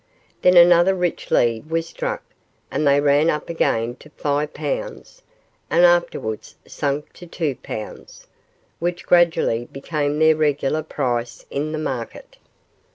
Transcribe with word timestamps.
Then 0.41 0.57
another 0.57 0.95
rich 0.95 1.29
lead 1.29 1.69
was 1.69 1.87
struck, 1.87 2.23
and 2.71 2.87
they 2.87 2.99
ran 2.99 3.29
up 3.29 3.51
again 3.51 3.95
to 3.97 4.09
five 4.09 4.51
pounds, 4.51 5.21
and 5.69 5.85
afterwards 5.85 6.55
sank 6.65 7.13
to 7.13 7.27
two 7.27 7.55
pounds, 7.57 8.25
which 8.79 9.05
gradually 9.05 9.65
became 9.65 10.17
their 10.17 10.35
regular 10.35 10.81
price 10.81 11.45
in 11.51 11.71
the 11.71 11.77
market. 11.77 12.37